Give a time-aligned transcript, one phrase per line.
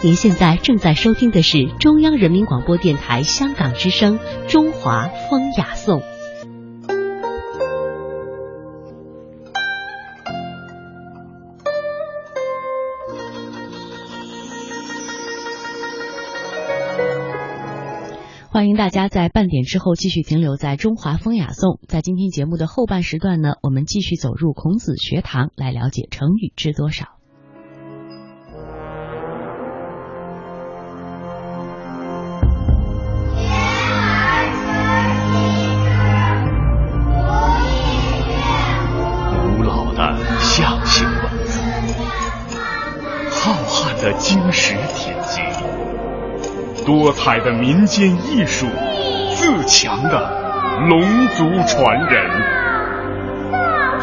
[0.00, 6.00] 您现在正在收听的是中央人民广播电台香港之声《中华风雅颂》。
[18.52, 21.72] 欢迎大家在半点之后继续停留在《中华风雅颂》。
[21.88, 27.17] 在今天节目的后半时段呢，我们继续走入孔子学堂，来了解成语知多少。
[44.76, 45.40] 的经史典籍。
[46.84, 48.66] 多彩的民间艺术，
[49.34, 52.30] 自强的龙族传人，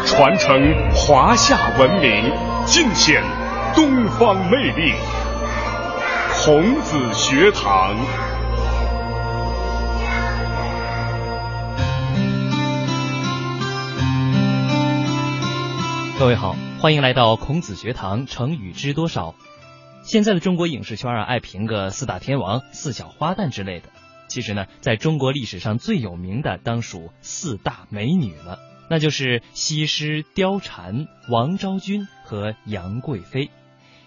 [0.06, 2.32] 传承华夏文明，
[2.64, 3.22] 尽显
[3.74, 4.94] 东方魅力。
[6.44, 7.96] 孔子学堂，
[16.18, 19.34] 各位好，欢迎来到孔子学堂，成语知多少？
[20.06, 23.88] 现在的中国影视圈啊，爱评个四大天王、四小花旦之类的。
[24.28, 33.50] 其实呢，在中国历史上最有名的当属四大美女了，那就是西施、貂蝉、王昭君和杨贵妃。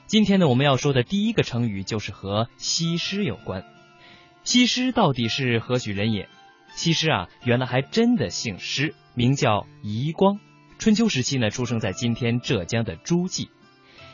[0.08, 3.66] 今天呢，我们要说的第一个成语就是和西施有关。
[4.46, 6.30] 西施到底是何许人也？
[6.76, 10.40] 西施啊，原来还真的姓施，名叫夷光。
[10.78, 13.50] 春秋时期呢，出生在今天浙江的诸暨。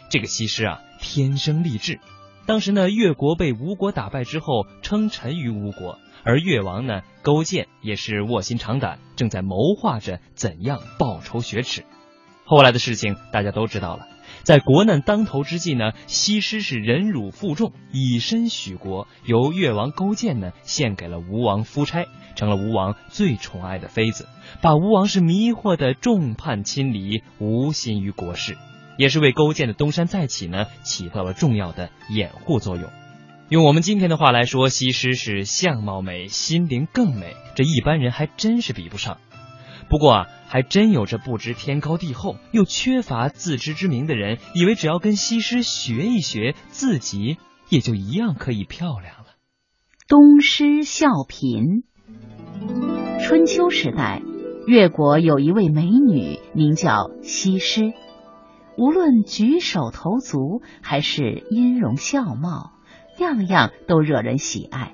[0.08, 2.00] 这个西施啊，天生丽质。
[2.48, 11.84] 当时呢，越国被吴国打败之后，称臣于吴国，而越王呢，勾践也是卧薪尝胆，正在谋划着怎样报仇雪耻。
[12.44, 14.08] 后来的事情大家都知道了，
[14.42, 24.28] 在国难当头之际呢，西施是忍辱负重，以身许国，由越王勾践呢献给了吴王夫差，成了吴王最宠爱的妃子，
[24.62, 28.58] 把吴王是迷惑的众叛亲离，无心于国事。
[28.98, 32.90] 也是为勾践的东山再起呢起到了重要的掩护作用。
[33.50, 39.18] 用我们今天的话来说，西施是相貌美，心灵更美，这一般人还真是比不上。
[39.88, 47.38] 不过啊，还真有着不知天高地厚又缺乏自知之明的人，以为只要跟西施学一学，自己
[47.70, 49.26] 也就一样可以漂亮了。
[50.08, 51.84] 东施效颦。
[53.24, 54.24] 春秋时代，
[54.66, 57.94] 越国有一位美女，名叫西施。
[58.78, 62.72] 无论举手投足还是音容笑貌，
[63.18, 64.94] 样样都惹人喜爱。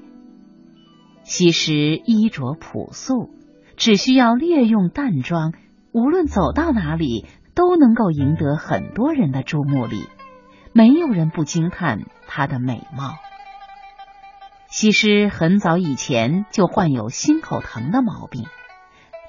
[1.23, 3.29] 西施衣着朴素，
[3.77, 5.53] 只需要略用淡妆，
[5.91, 7.25] 无论走到哪里
[7.55, 10.07] 都能够赢得很多人的注目礼。
[10.73, 13.15] 没有人不惊叹她的美貌。
[14.67, 18.45] 西施很早以前就患有心口疼的毛病，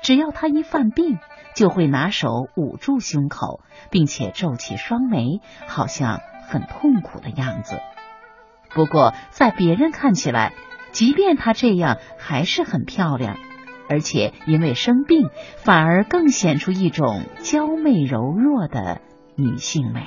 [0.03, 1.19] 只要她一犯病。
[1.55, 7.81] 就会拿手捂住胸口，并且皱起双眉，好像很痛苦的样子。
[8.75, 10.55] 不过，在别人看起来，
[10.93, 13.37] 即便她这样，还是很漂亮，
[13.89, 19.01] 而且因为生病，反而更显出一种娇媚柔弱的
[19.37, 20.07] 女性美。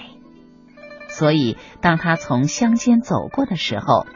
[1.07, 4.07] 所以，当她从乡间走过的时候，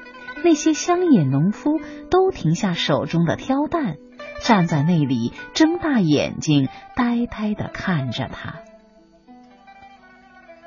[0.43, 1.79] 那些乡野农夫
[2.09, 3.97] 都停下手中的挑担。
[4.41, 8.55] 站在那里，睁大眼睛，呆呆的看着他。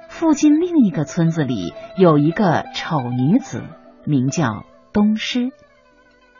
[0.08, 3.64] 附近另一个村子里有一个丑女子，
[4.04, 5.50] 名叫东施。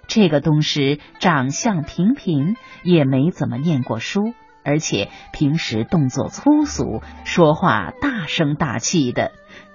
[0.06, 4.34] 这个东施长相平平，也没怎么念过书，
[4.65, 9.32] 而且平时动作粗俗，说话大声大气的，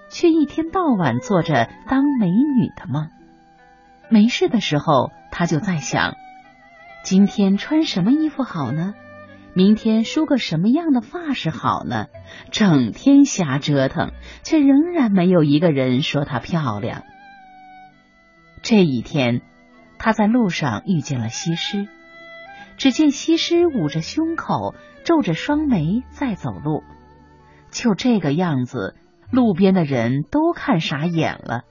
[0.10, 3.10] 却一天到晚做着当美女的梦。
[4.10, 6.14] 没事的时候，他就在想。
[7.08, 8.94] 今天穿什么衣服好呢？
[9.54, 12.08] 明天梳个什么样的发饰好呢？
[12.52, 14.12] 整天瞎折腾，
[14.44, 17.04] 却仍然没有一个人说她漂亮。
[18.62, 19.40] 这一天，
[19.98, 21.88] 他在路上遇见了西施。
[22.76, 26.84] 只见西施捂着胸口，皱着双眉在走路，
[27.72, 28.98] 就这个样子，
[29.32, 31.62] 路边的人都看傻眼了。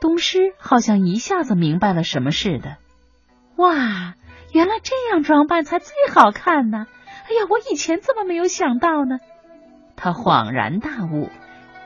[0.00, 2.78] 东施好像一下子明白了什么似的，
[3.58, 4.14] 哇！
[4.52, 6.86] 原来这样装扮才最好看呢！
[7.24, 9.18] 哎呀，我以前怎么没有想到呢？
[9.96, 11.28] 他恍然大悟，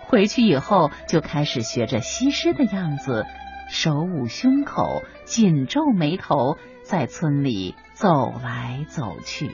[0.06, 3.26] 回去以后就开始学着西施的样子，
[3.68, 9.50] 手捂胸口，紧皱眉头，在村里走来走去。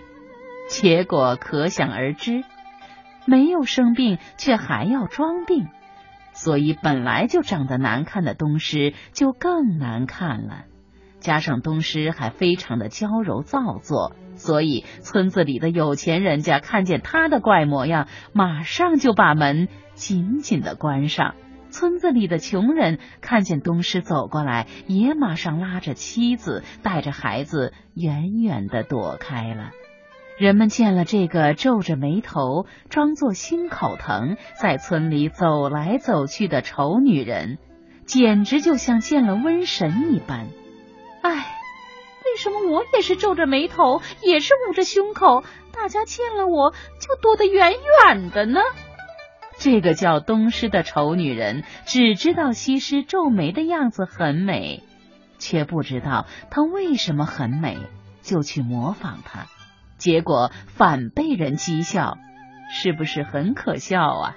[0.69, 2.45] 结果可想而知，
[3.27, 5.67] 没有生病却还要装病，
[6.33, 10.67] 所以本来就长得难看的东施就更难看了。
[11.21, 21.35] 加上东施还非常的娇柔造作，所以村子里的有钱人家看见他的怪模样，马上就把门紧紧的关上。
[21.69, 29.71] 村子里的穷人看见东施走过来，也马上拉着妻子，带着孩子，远远的躲开了。
[30.37, 37.59] 人们见了这个皱着眉头、装作心口疼，在村里走来走去的丑女人，
[38.05, 40.47] 简直就像见了瘟神一般。
[41.23, 41.61] 唉，
[42.25, 48.61] 为什么我也是皱着眉头，也是捂着胸口，大家见了我就躲得远远的呢？
[49.59, 54.83] 这个叫东施的丑女人，只知道西施皱眉的样子很美，
[55.39, 57.77] 却不知道她为什么很美，
[58.23, 59.47] 就去模仿她，
[59.99, 62.17] 结果反被人讥笑，
[62.73, 64.37] 是不是很可笑啊？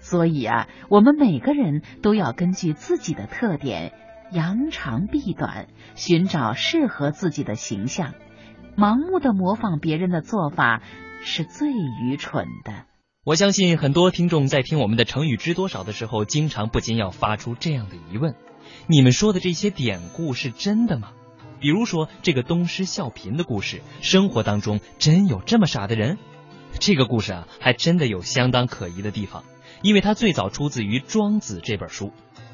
[0.00, 3.92] 所以啊，我们每个人都要根据自己的特点。
[4.32, 8.14] 扬长避短，寻找适合自己的形象。
[8.76, 10.82] 盲目的模仿别人的做法
[11.22, 12.86] 是最愚蠢的。
[13.24, 18.34] 我相信很多听众在听我们的成语知多少的时候，经常不禁要发出这样的疑问：
[18.86, 21.12] 你们说的这些典故是真的吗？
[21.60, 26.18] 比如说这个东施效颦的故事，生活当中真有这么傻的人？
[26.80, 29.44] 这个故事啊，还真的有相当可疑的地方，
[29.82, 32.12] 因为它最早出自于《庄子》这本书。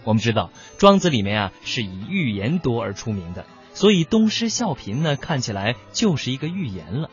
[0.08, 0.50] 我们知道，
[0.80, 3.44] 《庄子》里面啊是以寓言多而出名的，
[3.74, 7.10] 所以东施效颦呢看起来就是一个寓言了。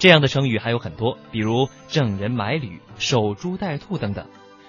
[0.00, 4.26] 这样的成语还有很多，比如郑人买履、守株待兔等等。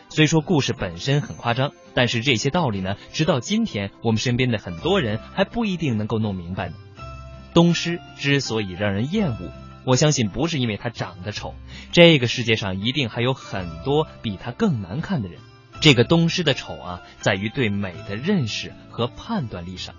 [0.10, 6.75] 虽说故事本身很夸张，但是这些道理呢，直到今天我们身边的很多人还不一定能够弄明白呢。
[7.56, 9.52] 东施之所以让人厌恶，
[9.88, 11.56] 我相信不是因为他长得丑，
[11.92, 15.40] 这个世界上一定还有很多比他更难看的人。
[15.81, 19.96] 这个东施的丑啊，在于对美的认识和判断力上，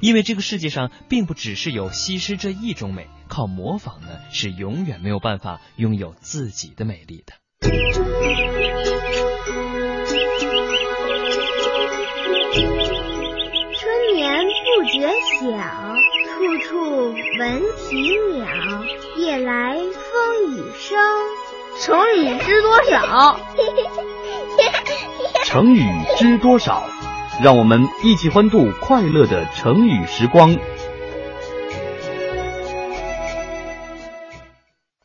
[0.00, 7.34] 因为这个世界上并不只是有西施这一种美，靠模仿呢是永远没有办法拥有自己的美丽的。
[7.60, 7.74] 春
[14.16, 15.48] 眠不觉晓，
[16.26, 18.46] 处处闻啼鸟，
[19.16, 20.98] 夜来风雨声。
[21.80, 23.40] 成语知多少？
[25.52, 25.82] 成语
[26.16, 26.84] 知多少？
[27.42, 30.56] 让我们一起欢度快乐的成语时光。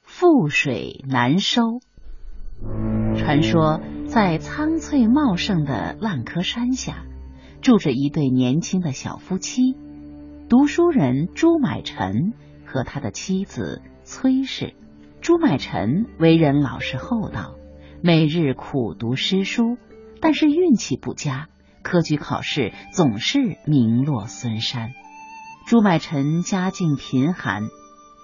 [0.05, 1.79] 覆水难收。
[3.15, 7.05] 传说在苍翠茂盛的烂柯山下，
[7.63, 9.75] 住着一对年轻的小夫妻，
[10.47, 12.33] 读书人朱买臣
[12.67, 14.75] 和他的妻子崔氏。
[15.21, 17.55] 朱买臣为人老实厚道，
[18.03, 19.79] 每日苦读诗书，
[20.25, 21.49] 但是运气不佳，
[21.83, 24.91] 科举考试总是名落孙山。
[25.67, 27.61] 朱买臣家境贫寒，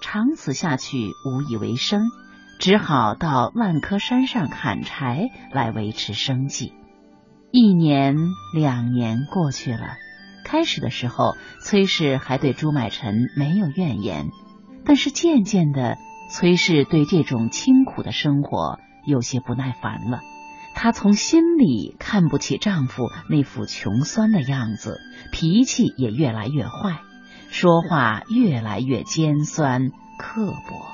[0.02, 2.10] 长此下去无以为生，
[2.58, 6.72] 只好到万科山上砍柴来维持生计。
[7.52, 8.16] 一年
[8.52, 9.94] 两年过去了，
[10.44, 14.30] 开始的时候，崔氏还对朱买臣没有怨言，
[14.84, 15.98] 但是渐渐的。
[16.32, 20.20] 崔氏对这种清苦的生活有些不耐烦了，
[20.74, 25.00] 她从心里看不起丈夫那副穷酸的样子，
[25.32, 27.00] 脾气也越来越坏，
[27.50, 30.92] 说话越来越尖酸刻薄。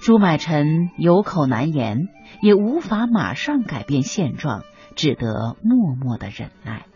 [0.00, 2.08] 朱买臣有口难言，
[2.40, 4.62] 也无法马上改变现状，
[4.96, 6.86] 只得默默的忍耐。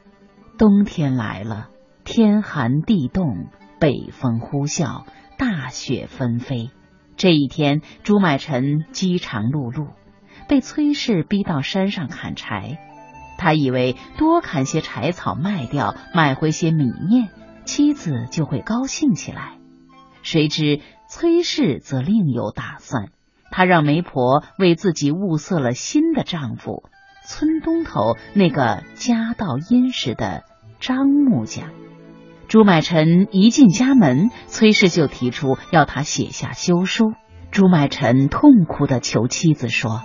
[0.59, 1.69] 冬天来了，
[2.05, 3.47] 天寒地冻，
[3.79, 5.05] 北风呼啸，
[5.39, 6.71] 大雪纷飞。
[7.17, 9.91] 这一天，朱买臣饥肠辘辘，
[10.49, 12.79] 被崔氏逼到山上砍柴。
[13.39, 17.29] 他以为多砍些柴草卖掉，买回些米面，
[17.65, 19.59] 妻子就会高兴起来。
[20.23, 23.11] 谁知崔氏则另有打算，
[23.51, 26.85] 她让媒婆为自己物色了新的丈夫——
[27.29, 30.45] 村东头那个家道殷实的
[30.81, 31.71] 张木匠。
[32.49, 37.13] 朱买臣一进家门，崔氏就提出要他写下休书。
[37.51, 40.03] 朱买臣痛苦的求妻子说：“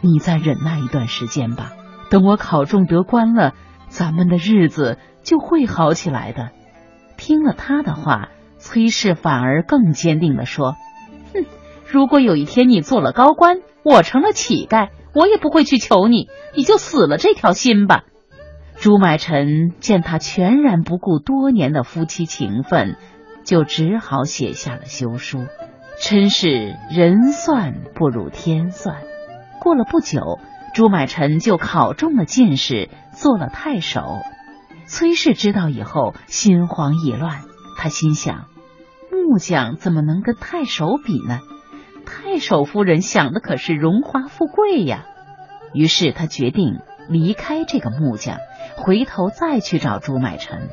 [0.00, 1.72] 你再忍耐一段时间吧，
[2.10, 3.54] 等我考中得官了，
[3.88, 6.50] 咱们的日子就会好起来的。”
[7.16, 10.76] 听了他的话，崔氏反而更坚定的说
[11.34, 11.44] ：“哼，
[11.88, 18.04] 如果有一天你做了高官，我成了乞丐，我也不会去求你，你就死了这条心吧。”
[18.78, 22.96] 朱买臣见他全然不顾多年的夫妻情分，
[23.42, 25.46] 就只好写下了休书。
[25.98, 28.98] 真是人算不如天算。
[29.66, 30.38] 过了不久，
[30.74, 34.20] 朱买臣就考中了进士，做了太守。
[34.86, 37.40] 崔氏知道以后，心慌意乱。
[37.76, 38.44] 他心想：
[39.10, 41.40] 木匠怎么能跟太守比呢？
[42.06, 45.04] 太守夫人想的可是荣华富贵呀。
[45.74, 48.38] 于是他决定离开这个木匠，
[48.76, 50.68] 回头再去找朱买臣。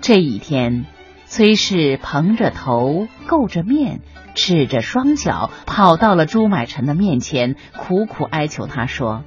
[0.00, 0.86] 这一天，
[1.28, 4.00] 崔氏蓬着头，垢着面，
[4.34, 9.24] 赤着双脚，跑到了朱买臣的面前，苦苦哀求他说：“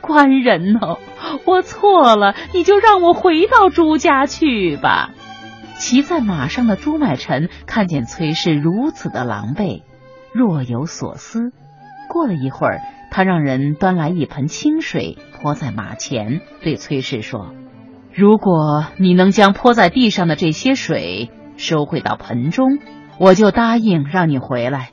[0.00, 0.98] 官人哦。”
[1.46, 5.10] 我错了，你就让我回到朱家去吧。
[5.76, 9.82] 骑在马上的朱买臣看见崔氏如此的狼狈，
[10.32, 11.52] 若有所思。
[12.08, 12.80] 过了一会儿，
[13.10, 17.54] 他让人端来一盆清水，泼在马前，对崔氏说
[18.12, 22.78] ：“如果你能将泼在地上的这些水收回到盆中，
[23.18, 24.90] 我就答应让你回来。”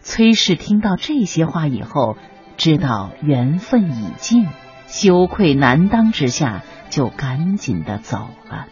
[0.00, 2.16] 崔氏听到这些话以后，
[2.56, 4.46] 知道缘分已尽。
[4.86, 8.18] 羞愧难当之下，就赶紧的走
[8.50, 8.66] 了。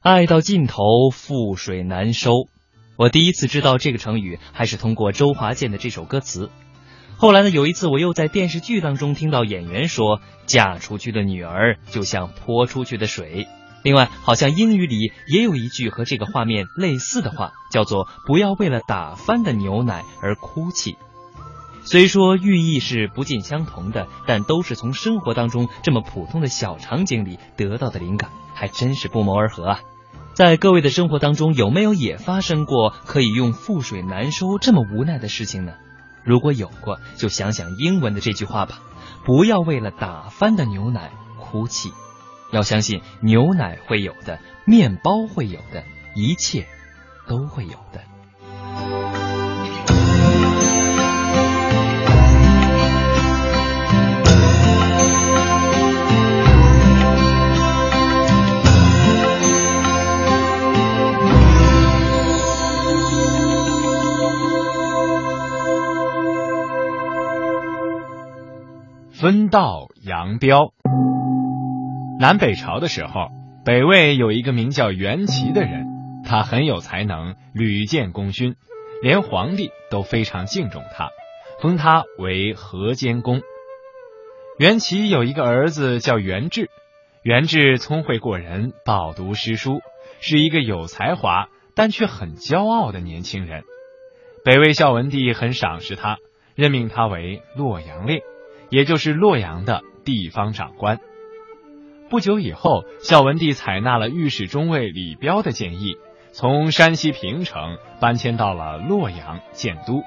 [0.00, 2.30] 爱到尽头，覆水难收。
[2.96, 6.50] 我第一次知道这个成语，还是通过周华健的这首歌词。
[7.18, 13.48] 后来呢，有一次我又在电视剧当中听到演员说：“嫁出去的女儿就像泼出去的水。”
[13.82, 20.98] 另外，好像英语里也有一句和这个画面类似的话，叫做“不要为了打翻的牛奶而哭泣”。
[21.84, 29.80] 虽说寓意是不尽相同的，但都是从生活当中这么普通的小场景里得到的灵感，还真是不谋而合啊！
[30.34, 35.72] 在各位的生活当中，有没有也发生过可以用“覆水难收”这么无奈的事情呢？
[36.26, 38.80] 如果有过，就想想英文的这句话吧：
[39.24, 41.92] 不要为了打翻的牛奶哭泣，
[42.50, 45.84] 要相信牛奶会有的，面包会有的，
[46.16, 46.66] 一切
[47.28, 48.02] 都会有的。
[69.26, 70.72] 分道扬镳。
[72.20, 73.26] 南北朝的时候，
[73.64, 75.84] 北魏有一个名叫袁齐的人，
[76.24, 78.54] 他很有才能，屡建功勋，
[79.02, 81.10] 连皇帝都非常敬重他，
[81.60, 83.40] 封他为河间公。
[84.60, 86.70] 袁齐有一个儿子叫袁志，
[87.24, 89.80] 袁志聪慧过人，饱读诗书，
[90.20, 93.64] 是一个有才华但却很骄傲的年轻人。
[94.44, 96.18] 北魏孝文帝很赏识他，
[96.54, 98.20] 任命他为洛阳令。
[98.70, 101.00] 也就是洛阳的地方长官。
[102.08, 105.96] 不久以后，孝文帝采纳了御史中尉李彪的建议，
[106.32, 110.04] 从山西平城搬迁到了洛阳建都。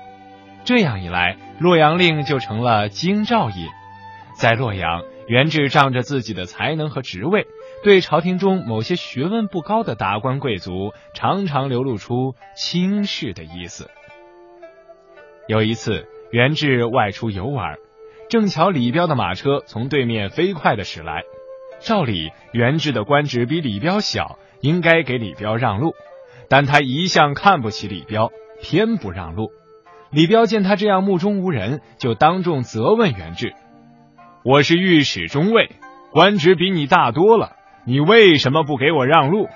[0.63, 3.67] 这样一来，洛阳令就成了京兆尹。
[4.37, 7.47] 在洛阳，元志仗着自己的才能和职位，
[7.83, 13.89] 对朝廷中某些学问不高的达官贵族，常常流露出轻视的意思。
[15.47, 17.75] 有一次，袁志外出游玩。
[18.29, 21.23] 正巧李彪的马车从对面飞快的驶来，
[21.79, 25.93] 照理袁志的官职比李彪小，应该给李彪让路，
[26.47, 28.29] 但他一向看不起李彪，
[28.61, 29.49] 偏不让路。
[30.11, 33.53] 李彪见他这样目中无人，就当众责问袁志
[34.45, 35.71] ：“我是御史中尉，
[36.11, 39.47] 官职比你大多了，你为什么不给我让路？”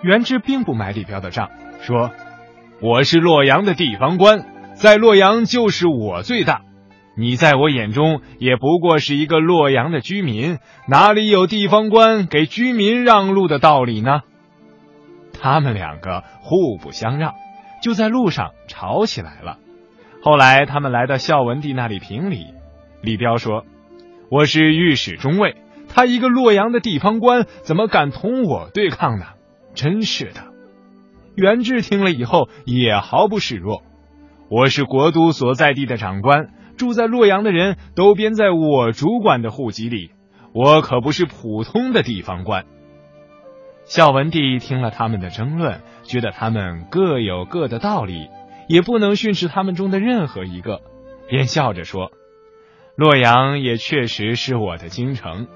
[0.00, 1.50] 袁志并不买李彪的账，
[1.82, 2.10] 说
[2.80, 4.46] ：“我是洛阳的地方官，
[4.76, 6.62] 在洛阳就是我最大。”
[7.14, 14.22] 你在我眼中也不过是一个洛阳的居民，哪里有地方官给居民让路的道理呢？
[15.38, 17.34] 他们两个互不相让，
[17.82, 19.58] 就在路上吵起来了。
[20.22, 22.46] 后来他们来到孝文帝那里评理，
[23.02, 23.66] 李彪说
[24.30, 25.56] ：“我是御史中尉，
[25.88, 29.26] 他一个洛阳的地方官，怎么敢同我对抗呢？
[29.74, 30.44] 真是的。”
[31.36, 33.82] 袁志听了以后也毫不示弱
[34.48, 36.48] ：“我是国都所在地的长官。”
[36.82, 40.10] 住在洛阳的人都编在我主管的户籍里，
[40.52, 42.64] 我可不是普通的地方官。
[43.84, 48.26] 孝文帝听了他们的争论，觉得他们各有各的道理，
[48.66, 50.80] 也不能训斥他们中的任何一个，
[51.28, 52.10] 便笑着说
[52.98, 55.46] ：“洛阳也确实是我的京城，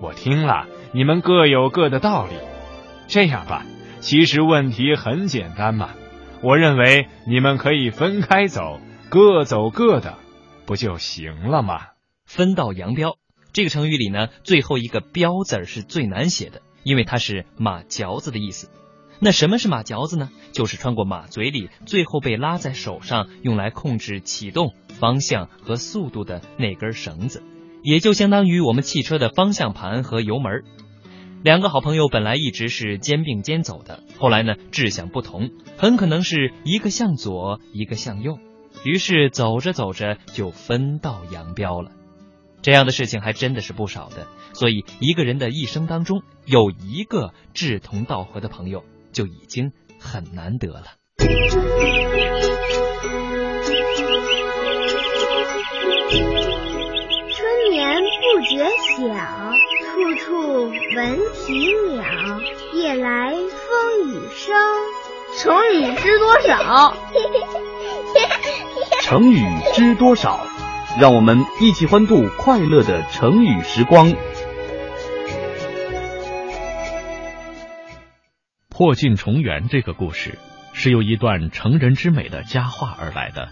[0.00, 2.34] 我听了你们各有各的道理。
[3.08, 3.66] 这样吧，
[3.98, 5.88] 其实问题很简单嘛，
[6.40, 8.78] 我认为你们可以分开走，
[9.10, 10.14] 各走各的。”
[10.68, 11.86] 不就行了吗？
[12.26, 13.16] 分道扬镳
[13.54, 18.70] 这个成语里呢，最后一个“镳”字是最难写的，因为它是马嚼子的意思。
[19.18, 20.28] 那什么是马嚼子呢？
[20.52, 27.42] 就是穿过马嘴里，最后被拉在手上，用来控制启动、方向和速度的那根绳子，
[27.82, 30.64] 也就相当于我们汽车的方向盘和油门。
[31.42, 35.48] 两个好朋友本来一直是肩并肩走的，后来呢志向不同，
[35.78, 38.38] 很可能是一个向左，一个向右，
[38.84, 41.90] 于是走着走着就分道扬镳了。
[42.60, 50.84] 这样的事情还真的是不少的，所以一个人的一生当中有一个志同道合的朋友就已经很难得了。
[51.18, 51.30] 春
[57.70, 58.58] 眠不觉
[58.96, 59.04] 晓，
[59.84, 62.02] 处处闻啼鸟。
[62.74, 64.54] 夜来风雨声，
[65.36, 66.94] 成语知多少？
[69.08, 70.38] 成语知多少？
[71.00, 74.12] 让我们一起欢度快乐的成语时光。
[78.68, 80.38] 破镜重圆这个故事
[80.74, 83.48] 是由一段成人之美的佳话而来的。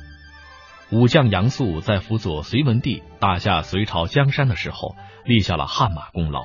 [0.92, 4.94] 武将杨素在辅佐隋文帝打下隋朝江山的时候，
[5.24, 6.42] 立下了汗马功劳。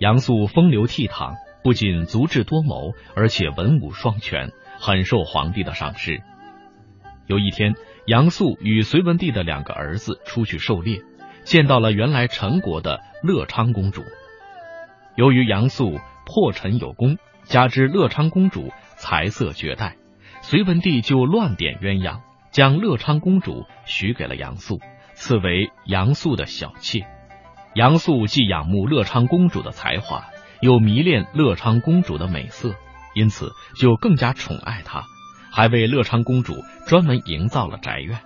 [0.00, 1.32] 杨素风流倜傥，
[1.62, 6.20] 不仅足智多谋，而且文武双全，很受皇帝的赏识。
[7.26, 7.72] 有一天。
[8.06, 11.00] 杨素与隋文帝的两个儿子出去狩猎，
[11.44, 14.02] 见到了原来陈国的乐昌公主。
[15.16, 19.96] 由于杨素破陈有功，加之乐昌公主才色绝代，
[20.42, 22.20] 隋文帝就乱点鸳鸯，
[22.50, 24.80] 将乐昌公主许给了杨素，
[25.14, 27.06] 赐为杨素的小妾。
[27.74, 30.26] 杨素既仰慕乐昌公主的才华，
[30.60, 32.74] 又迷恋乐昌公主的美色，
[33.14, 35.04] 因此就更加宠爱她。
[35.54, 38.18] 还为乐昌公主专门营造了宅院，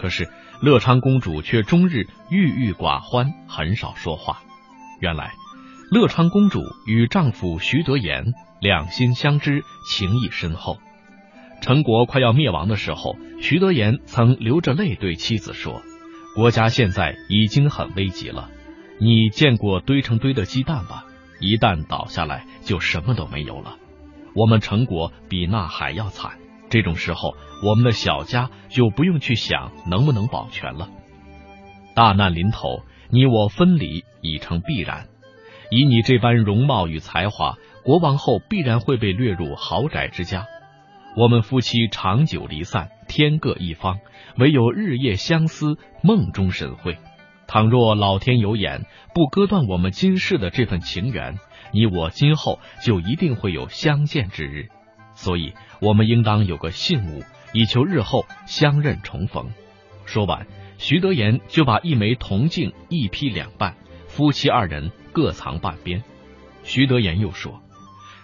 [0.00, 0.28] 可是
[0.60, 4.40] 乐昌公主却终日郁郁寡欢，很少说话。
[4.98, 5.32] 原来，
[5.92, 6.58] 乐昌公主
[6.88, 10.78] 与丈夫徐德言两心相知，情谊深厚。
[11.60, 15.82] 陈国快要灭亡的时候，徐德言曾流着泪对妻子说
[16.34, 18.50] ：“国家现在已经很危急了，
[19.00, 21.04] 你见过堆成堆的鸡蛋吧？
[21.38, 23.76] 一旦倒下来，就什么都没有了。
[24.34, 26.32] 我们陈国比那还要惨。”
[26.72, 30.88] 这种时候，我们的小家就不用去想能不能保全了。
[31.94, 32.80] 大难临头，
[33.10, 35.08] 你我分离已成必然。
[35.70, 40.46] 以你这般容貌与才华，国王后必然会被掠入豪宅之家。
[41.14, 43.98] 我们夫妻长久离散，天各一方，
[44.38, 46.96] 唯有日夜相思，梦中神会。
[47.46, 51.36] 倘若老天有眼，不割断我们今世的这份情缘，
[51.70, 54.70] 你我今后就一定会有相见之日。
[55.22, 59.52] 所以，我们应当有个信物，以求日后相认重逢。
[60.04, 63.76] 说完，徐德言就把一枚铜镜一劈两半，
[64.08, 66.02] 夫妻二人各藏半边。
[66.64, 67.62] 徐德言又说：“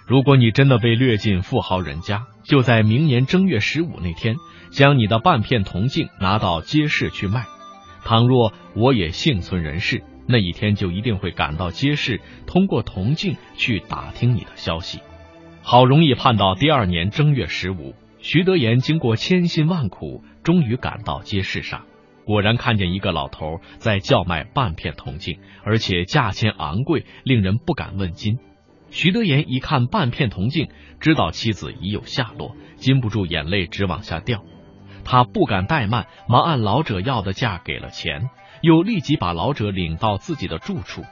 [0.09, 4.35] 如果你真的被掠进富豪人家，就在明年正月十五那天，
[4.71, 7.47] 将你的半片铜镜拿到街市去卖。
[8.03, 14.99] 倘若我也幸存人世，那一天就一定会赶到街市，通过铜镜去打听你的消息。”
[15.71, 21.85] 好容易盼到第二年正月十五，徐德言经过千辛万苦，终于赶到街市上，
[22.25, 28.39] 果然看见一个老头在叫卖半片铜镜，而且价钱昂贵，令人不敢问津。
[28.89, 34.43] 徐德言一看半片铜镜，知道妻子已有下落，禁不住眼泪直往下掉。
[35.05, 38.31] 他不敢怠慢，忙按老者要的价给了钱，
[38.63, 41.05] 又立即把老者领到自己的住处。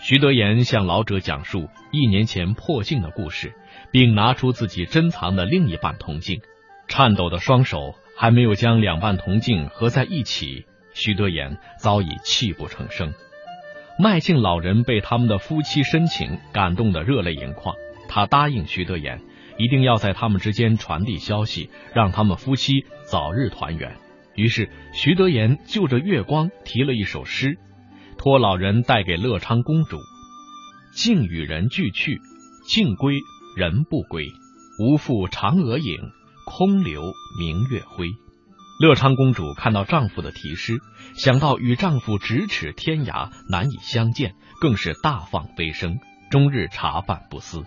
[0.00, 3.52] 徐德言向老者讲述一年前破镜的故事。
[3.90, 6.40] 并拿出自己珍藏的另一半铜镜，
[6.88, 13.14] 颤抖的双手还没有将两半铜镜合在一起，徐德言早已泣不成声。
[13.98, 17.74] 麦姓老人被他们的夫妻深情感动得热泪盈眶，
[18.08, 19.20] 他答应徐德言，
[19.56, 23.96] 一定要在他们之间传递消息，让他们夫妻早日团圆。
[24.34, 27.58] 于是，徐德言就着月光题了一首诗，
[28.16, 29.96] 托老人带给乐昌公主
[30.94, 32.20] ：“镜与人俱去，
[32.68, 33.18] 镜归。”
[33.58, 34.28] 人不归，
[34.78, 36.12] 无复嫦娥影，
[36.46, 37.02] 空留
[37.40, 38.06] 明月辉。
[38.80, 40.78] 乐昌公主看到丈夫的题诗，
[41.16, 45.98] 想到与丈夫咫尺天涯，难以相见，更是大放悲声，
[46.30, 47.64] 终日茶饭不思。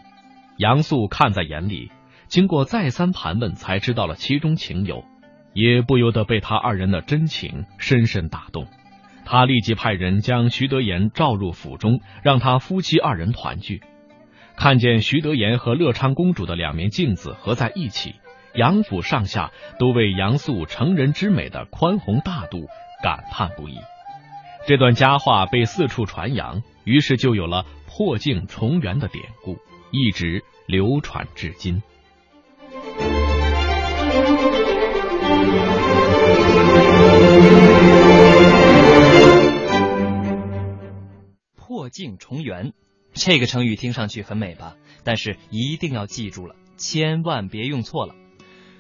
[0.56, 1.92] 杨素看在眼里，
[2.30, 5.04] 经过再三盘问，才知道了其中情由，
[5.54, 8.66] 也不由得被他二人的真情深深打动。
[9.26, 13.82] 他立即派人将徐德言召入府中，让他夫妻二人团聚。
[14.62, 18.14] 看见徐德言和乐昌公主的两面镜子合在一起
[18.54, 22.68] 杨府上下都为杨素成人之美的宽宏大度
[23.02, 23.80] 感叹不已。
[24.68, 29.58] 这段佳话被四处传扬于是就有了破镜重圆的典故
[29.90, 31.82] 一直流传至今。
[41.56, 42.74] 破镜重圆
[43.14, 44.76] 这个成语听上去很美吧？
[45.04, 48.16] 但是一定要记住了，千万别用错了。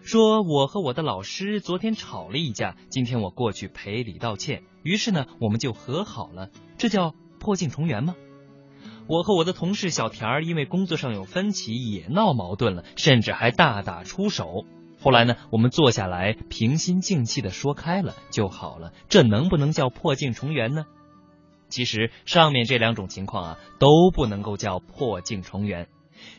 [0.03, 8.15] 说我和我的老师昨天吵了一架，今天我过去赔礼道歉，于是呢我们就和好了，这叫破镜重圆吗？
[9.07, 14.65] 我和我的同事小田儿因为工作上有分歧也闹矛盾了，甚至还大打出手。
[14.99, 20.85] 后来呢，我们坐下来平心静气的说开了就好了，这能不能叫破镜重圆呢？
[21.71, 25.87] 其实上面这两种情况啊都不能够叫破镜重圆，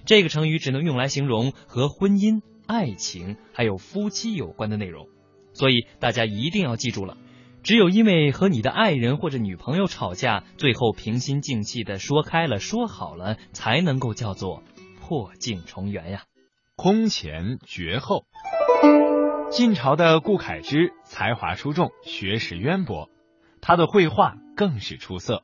[0.07, 5.09] 这个成语只能用来形容和婚姻、爱情还有夫妻有关的内容，
[5.53, 7.16] 所以大家一定要记住了。
[7.64, 14.64] 只有因为和你的爱人或者女朋友吵架，最后平心静气的说开了、说好了，才能够叫做
[15.01, 16.25] 破镜重圆呀。
[16.75, 18.25] 空前绝后，
[19.51, 23.09] 晋朝的顾恺之才华出众，学识渊博，
[23.61, 25.43] 他的绘画更是出色。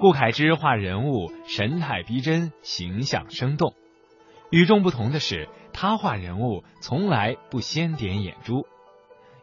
[0.00, 3.74] 顾恺之画人物神态逼真，形象生动。
[4.50, 8.66] 与众不同的是，他画人物从来不先点眼珠。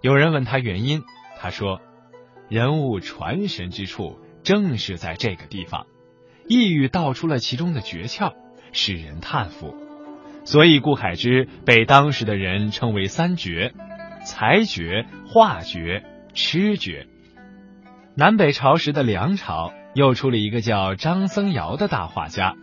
[0.01, 1.03] 有人问他原因，
[1.39, 1.81] 他说。
[2.49, 5.87] 人物传神之处正是在这个地方，
[6.47, 8.33] 一语道出了其中的诀窍，
[8.73, 9.75] 使人叹服。
[10.43, 13.73] 所以顾恺之被当时的人称为三绝：
[14.23, 16.03] 才绝、画绝、
[16.33, 17.07] 痴绝。
[18.15, 22.55] 南北朝时的梁朝又出了一个叫张僧繇的大画家，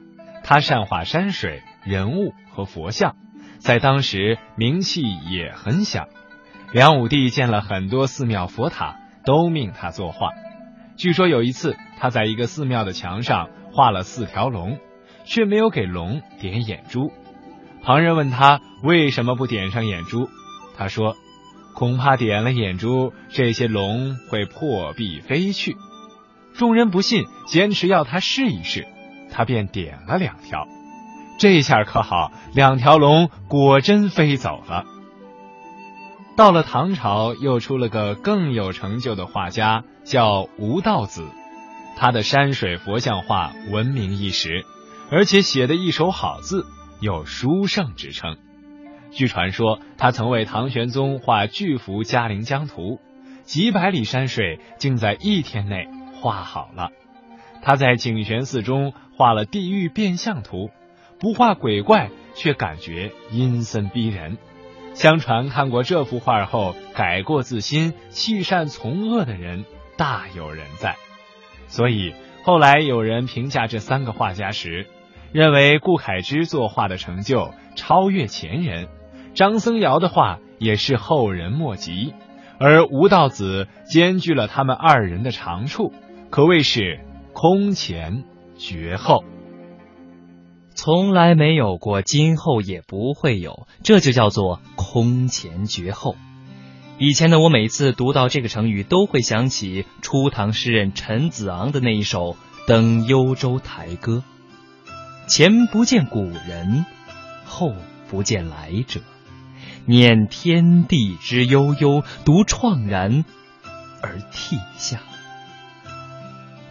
[0.44, 3.16] 他善画山水、人物和佛像，
[3.58, 6.08] 在当时名气也很响。
[6.72, 8.96] 梁武帝建了很多寺庙佛塔。
[9.22, 10.30] 都命他作画。
[10.96, 14.78] 据说有一次，他在一个寺庙的墙上画了四条龙，
[15.24, 17.12] 却没有给龙点眼珠。
[17.82, 20.30] 旁人问他为什么不点上眼珠，
[20.74, 21.16] 他说
[21.74, 25.76] ：“恐怕点了眼珠，这些龙会破壁飞去。”
[26.54, 28.86] 众人不信，坚持要他试一试，
[29.30, 30.66] 他便点了两条。
[31.38, 34.84] 这下可好，两条龙果真飞走了。
[36.36, 41.26] 到了唐朝，又出了个更有成就的画家，叫吴道子。
[41.96, 44.64] 他的山水佛像画闻名一时，
[45.10, 46.66] 而且写的一手好字，
[47.00, 48.36] 有书圣之称。
[49.10, 53.00] 据传说，他曾为唐玄宗画巨幅嘉陵江图，
[53.42, 55.88] 几百里山水竟在一天内
[56.20, 56.90] 画好了。
[57.62, 60.70] 他在景玄寺中画了地狱变相图，
[61.18, 64.38] 不画鬼怪，却感觉阴森逼人。
[64.94, 69.64] 相传看过这幅画后改过自新、弃善从恶的人
[69.96, 70.96] 大有人在，
[71.68, 74.86] 所以后来有人评价这三个画家时，
[75.32, 78.88] 认为顾恺之作画的成就超越前人，
[79.34, 82.14] 张僧繇的画也是后人莫及，
[82.58, 85.92] 而吴道子兼具了他们二人的长处，
[86.30, 87.00] 可谓是
[87.32, 88.24] 空前
[88.58, 89.24] 绝后。
[90.74, 96.16] 从来没有过，今后也不会有，这就叫做空前绝后。
[96.98, 102.32] 以前的我每次读到这个成语，都会想起初唐诗人陈子昂的那一首
[102.66, 104.22] 《登幽州台歌》：
[105.28, 106.84] 前不见古人，
[107.44, 107.72] 后
[108.08, 109.00] 不见来者，
[109.86, 113.24] 念天地之悠悠，独怆然
[114.02, 115.00] 而涕下。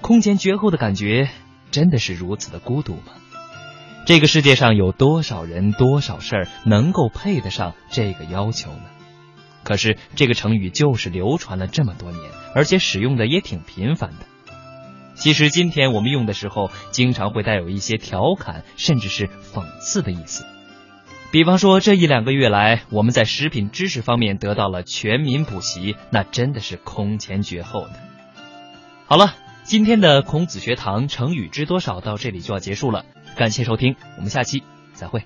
[0.02, 1.30] 空前绝后的感觉，
[1.72, 3.14] 真的是如此的孤独吗？
[4.06, 8.84] 这个世界上有多少人、多少事儿能够配得上这个要求呢？
[9.64, 12.24] 可是这个成语就是流传了这么多年，
[12.56, 14.26] 而且使用的也挺频繁的。
[15.14, 20.46] 其实今天我们用的时候，经常会带有一些调侃，甚至是讽刺的意思。
[21.32, 27.94] 比方说，这一两个月来，我们在食品知识方面得到了全民补习，那真的是空前绝后的。
[29.06, 33.06] 好了，今天的孔子学堂成语知多少到这里就要结束了。
[33.36, 34.64] 感谢收听，我们下期
[34.94, 35.24] 再会。